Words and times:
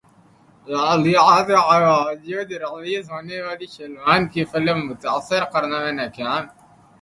تنازعات 0.67 1.47
کے 1.47 1.57
باوجود 1.81 2.49
ریلیز 2.63 3.05
ہونے 3.11 3.37
والی 3.45 3.67
سلمان 3.77 4.21
کی 4.33 4.41
فلم 4.51 4.77
متاثر 4.89 5.41
کرنے 5.53 5.77
میں 5.83 5.95
ناکام 6.01 6.43